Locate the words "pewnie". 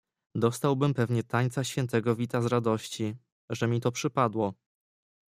0.93-1.23